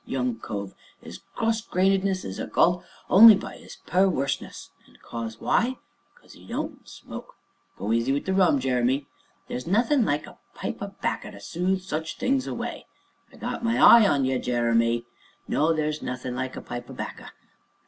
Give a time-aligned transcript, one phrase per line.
[0.07, 0.73] young cove,
[1.03, 5.77] 'is cross grainedness is ekalled only by 'is per werseness, and 'cause why?
[6.15, 7.35] 'cause 'e don't smoke
[7.77, 9.05] (go easy wi' the rum, Jeremy!)
[9.47, 12.87] there's nothin' like a pipe o' 'bacca to soothe such things away
[13.31, 15.05] (I got my eye on ye, Jeremy!)
[15.47, 17.29] no, there's nothin' like a pipe o' 'bacca.